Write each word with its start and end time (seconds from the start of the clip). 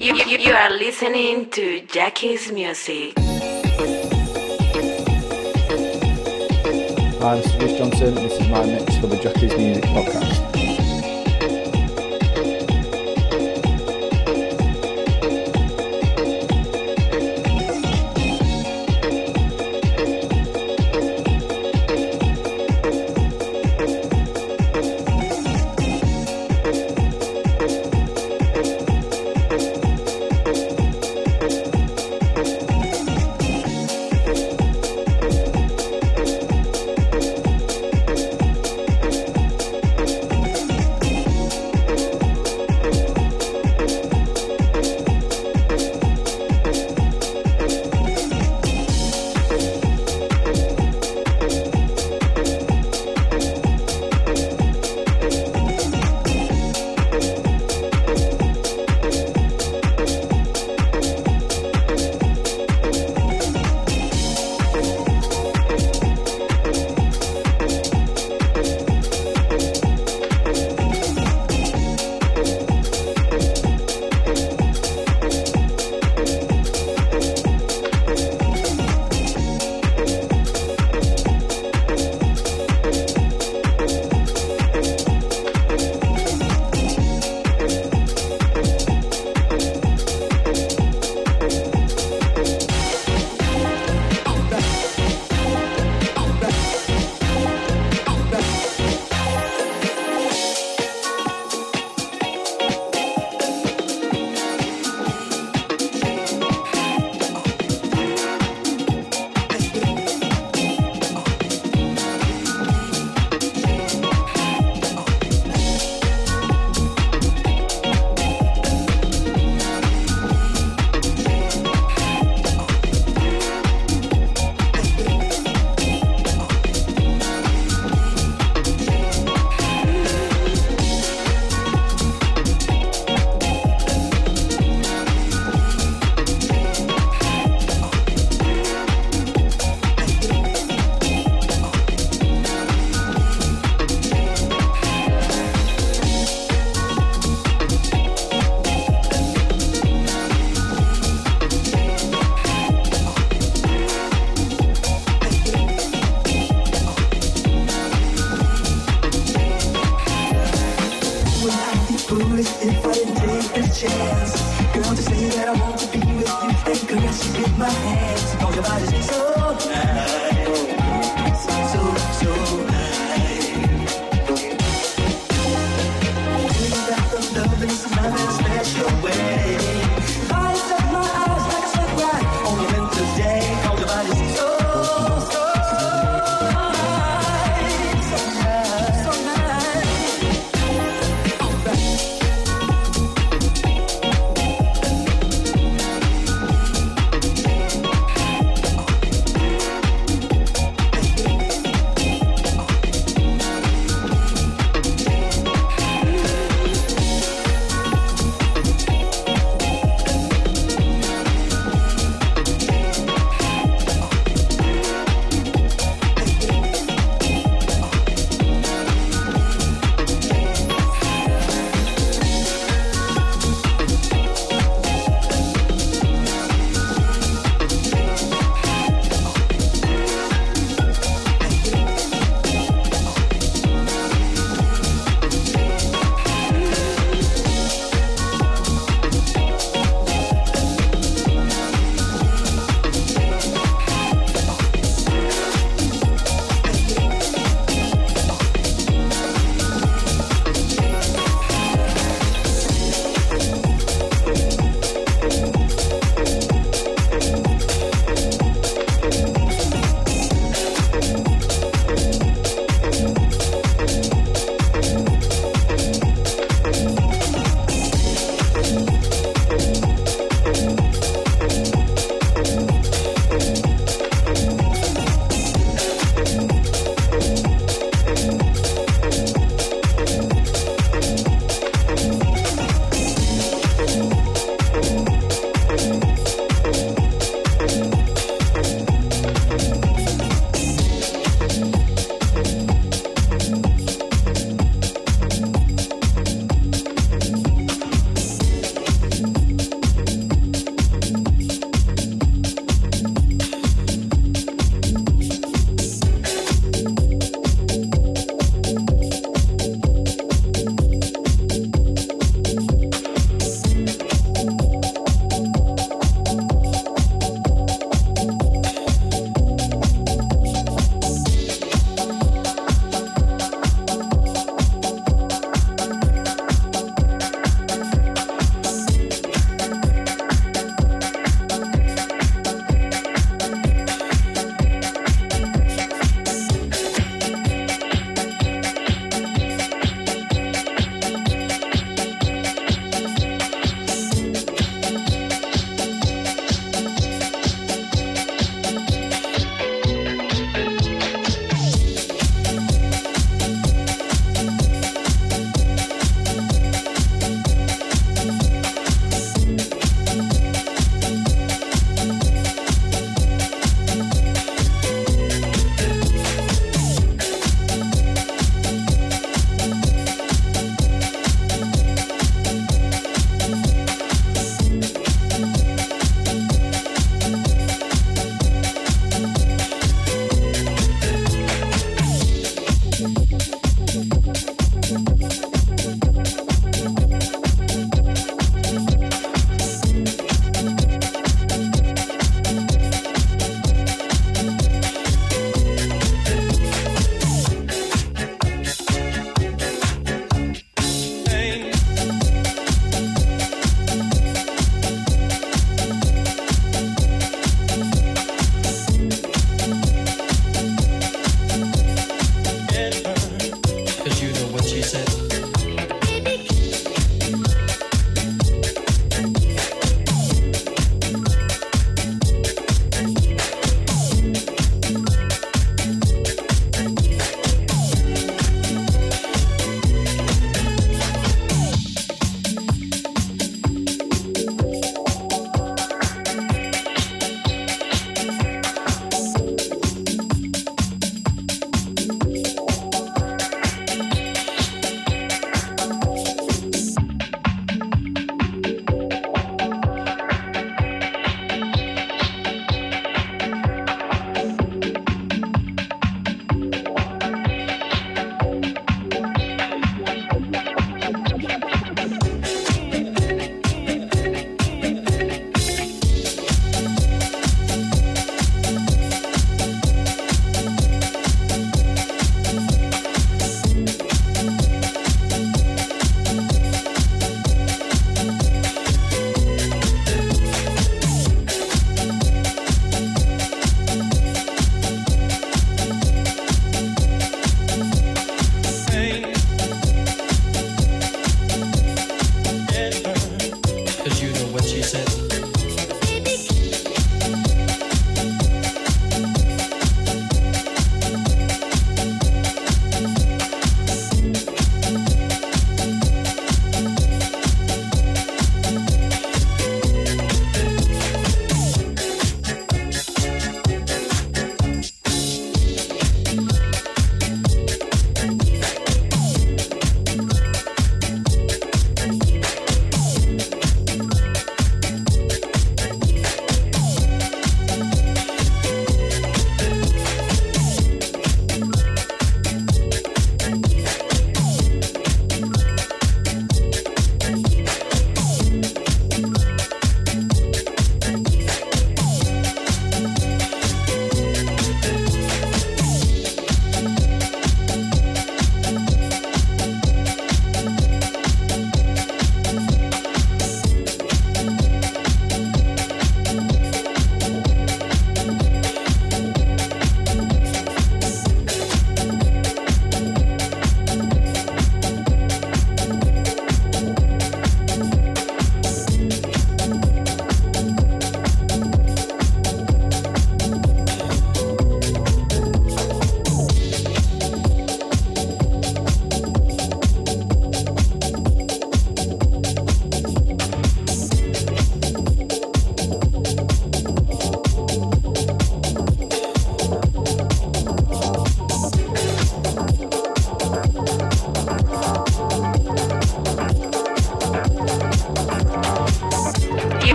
You, 0.00 0.14
you, 0.14 0.38
you 0.38 0.52
are 0.52 0.70
listening 0.70 1.50
to 1.50 1.80
Jackie's 1.80 2.52
Music. 2.52 3.18
I'm 7.20 7.42
Stuart 7.42 7.76
Johnson. 7.76 8.14
This 8.14 8.40
is 8.40 8.48
my 8.48 8.64
mix 8.64 8.96
for 8.98 9.08
the 9.08 9.18
Jackie's 9.20 9.56
Music 9.56 9.82
Podcast. 9.86 10.57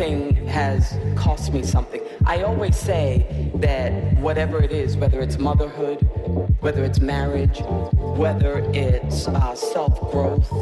Everything 0.00 0.46
has 0.46 0.96
cost 1.16 1.52
me 1.52 1.62
something. 1.62 2.00
I 2.24 2.42
always 2.42 2.76
say 2.76 3.50
that 3.56 3.90
whatever 4.18 4.62
it 4.62 4.70
is, 4.70 4.96
whether 4.96 5.20
it's 5.20 5.38
motherhood, 5.38 5.98
whether 6.60 6.84
it's 6.84 7.00
marriage, 7.00 7.60
whether 7.96 8.58
it's 8.72 9.26
uh, 9.26 9.54
self 9.56 9.98
growth, 10.12 10.52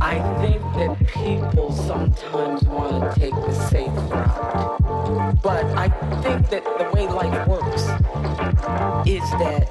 I 0.00 0.16
think 0.40 0.62
that 0.76 0.96
people 1.08 1.70
sometimes 1.72 2.64
want 2.64 3.14
to 3.14 3.20
take 3.20 3.34
the 3.34 3.52
safe 3.52 3.88
route. 4.10 5.42
But 5.42 5.64
I 5.76 5.88
think 6.22 6.48
that 6.48 6.64
the 6.64 6.90
way 6.94 7.06
life 7.08 7.46
works 7.46 7.82
is 9.06 9.28
that 9.32 9.68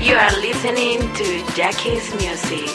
You, 0.00 0.14
are 0.14 0.30
listening 0.40 1.00
to 1.14 1.54
Jackie's 1.56 2.14
music. 2.14 2.70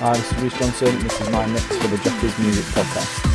Hi, 0.00 0.16
this 0.16 0.32
is 0.32 0.42
Reese 0.42 0.58
Johnson. 0.58 0.98
This 0.98 1.20
is 1.20 1.30
my 1.30 1.46
mix 1.46 1.64
for 1.64 1.86
the 1.86 1.96
Jackie's 1.98 2.36
Music 2.40 2.64
Podcast. 2.74 3.29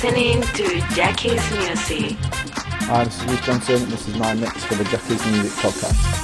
Listening 0.00 0.40
to 0.42 0.80
Jackie's 0.94 1.50
Music. 1.50 2.12
Is 2.12 3.24
Reece 3.24 3.40
Johnson. 3.44 3.88
This 3.88 4.06
is 4.06 4.16
my 4.16 4.32
mix 4.34 4.62
for 4.64 4.76
the 4.76 4.84
Jackie's 4.84 5.26
Music 5.26 5.50
Podcast. 5.54 6.17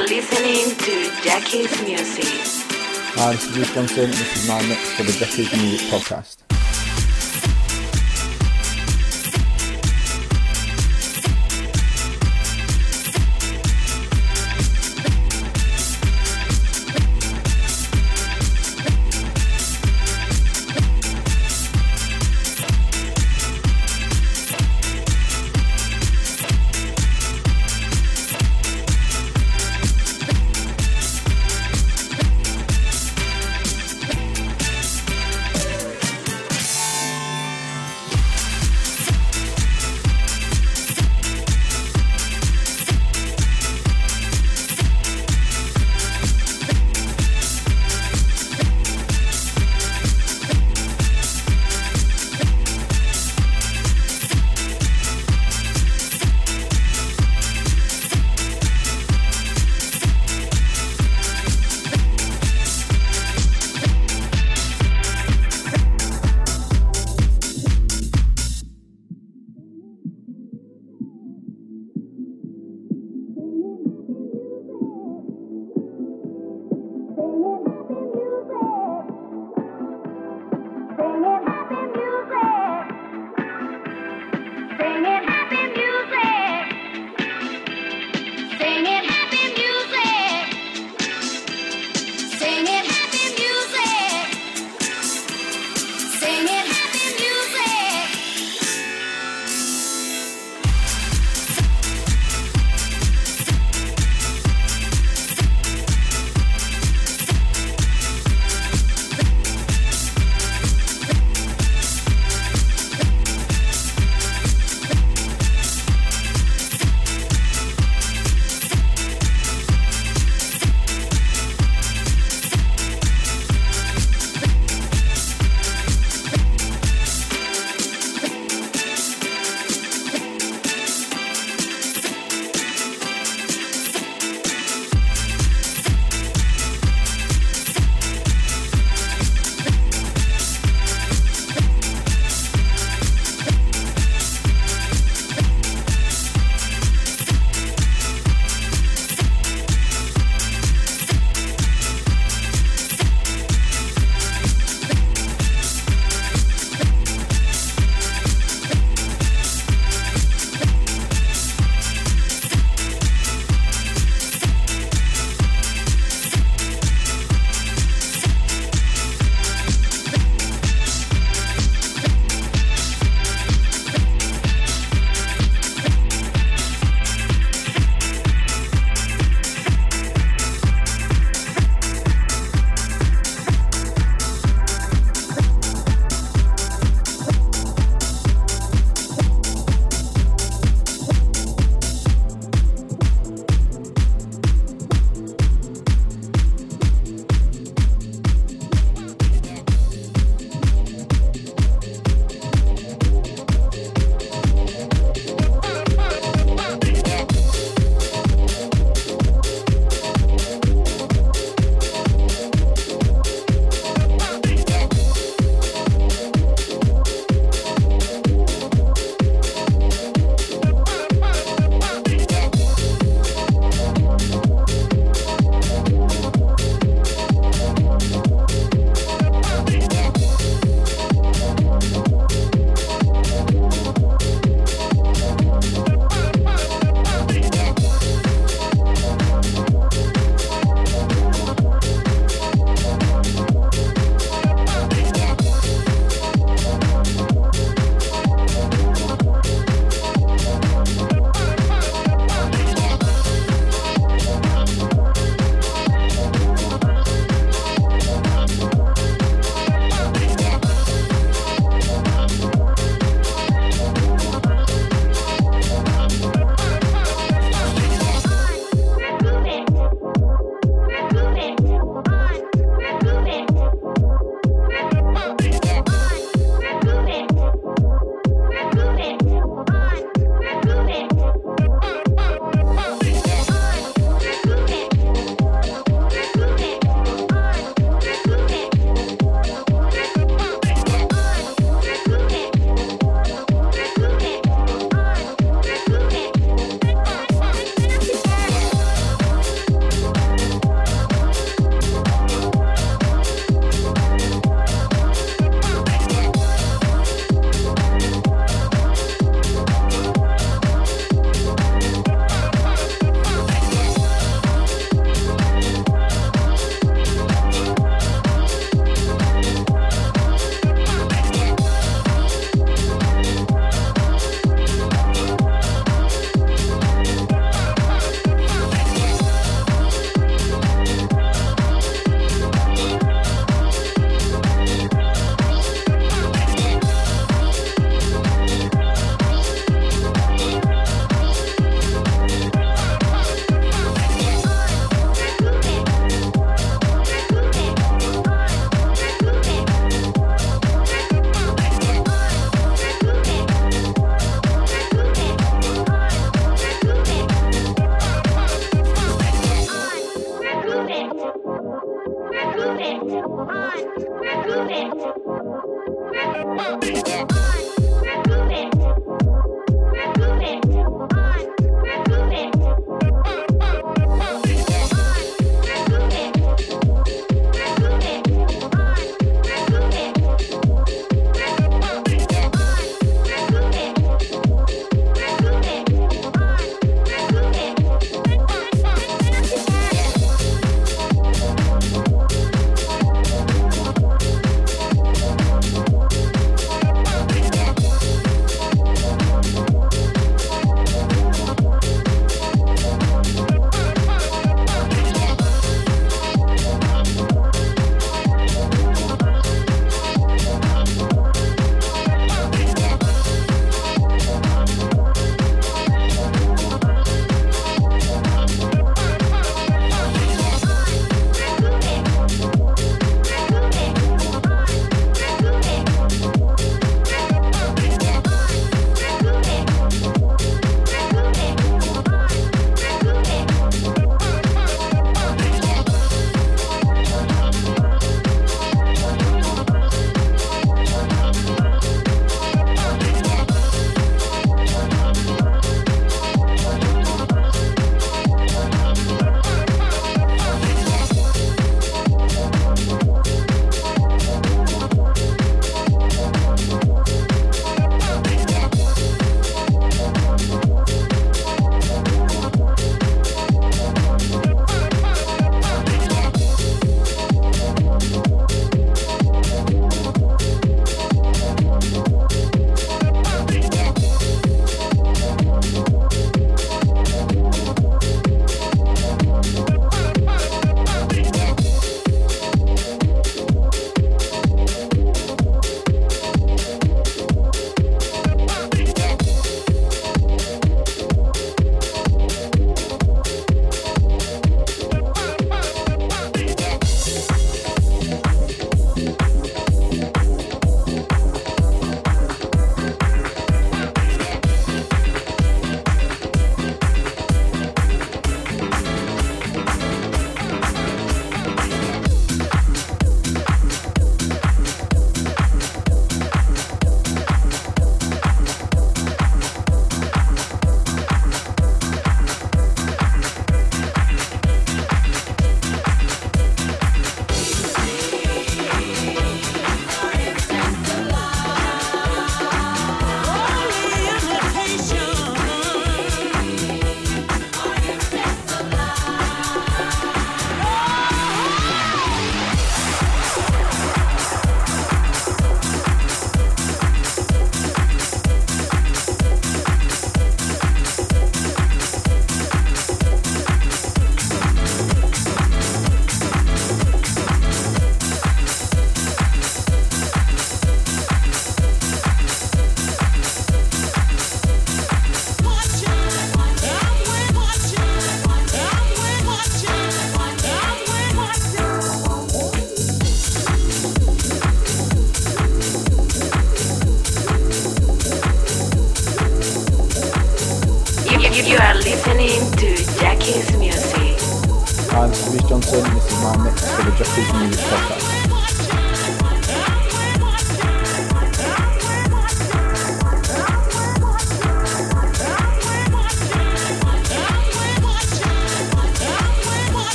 Listening 0.00 0.76
to 0.78 1.22
Jackie's 1.22 1.70
Music. 1.82 2.24
Hi, 3.16 3.32
this 3.32 3.56
is 3.56 3.70
Johnson. 3.72 4.10
This 4.10 4.36
is 4.36 4.48
my 4.48 4.60
mix 4.66 4.92
for 4.94 5.04
the 5.04 5.12
Jackie's 5.12 5.52
Music 5.52 5.86
Podcast. 5.88 6.53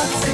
You, 0.00 0.29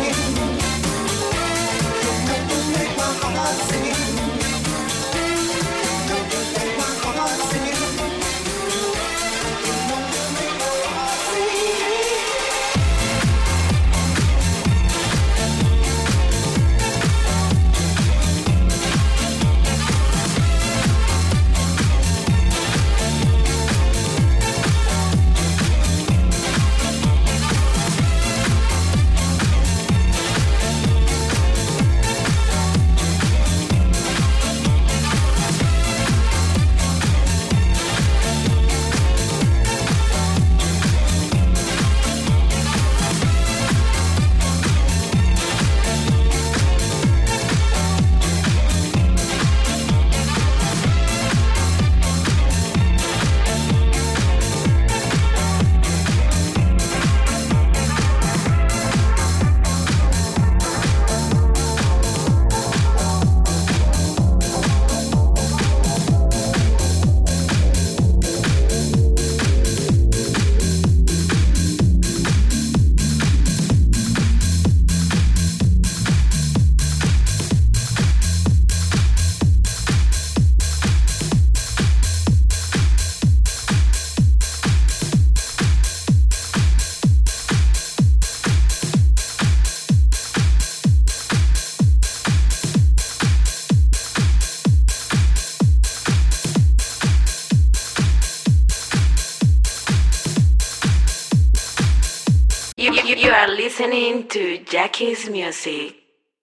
listening 103.87 104.27
to 104.27 104.59
Jackie's 104.65 105.31
music. 105.31 106.06